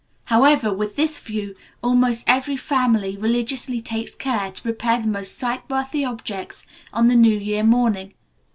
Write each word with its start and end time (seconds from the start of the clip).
However, 0.23 0.73
with 0.73 0.95
this 0.95 1.19
view, 1.19 1.53
almost 1.83 2.23
every 2.25 2.57
family 2.57 3.15
religiously 3.15 3.81
takes 3.81 4.15
care 4.15 4.51
to 4.51 4.61
prepare 4.63 4.99
the 4.99 5.07
most 5.07 5.39
sightworthy 5.39 6.09
objects 6.09 6.65
on 6.91 7.05
the 7.05 7.13
new 7.15 7.37
year 7.37 7.61
morning. 7.63 8.15